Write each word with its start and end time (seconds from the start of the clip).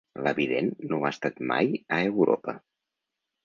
La 0.27 0.31
vident 0.37 0.71
no 0.93 1.01
ha 1.03 1.11
estat 1.17 1.39
mai 1.53 1.71
a 1.99 2.03
Europa. 2.09 2.61